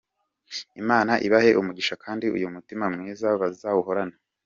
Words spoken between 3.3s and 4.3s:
bazawuhorane.